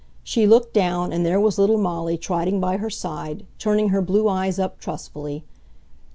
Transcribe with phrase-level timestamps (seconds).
[0.23, 4.27] She looked down and there was little Molly trotting by her side, turning her blue
[4.27, 5.43] eyes up trustfully.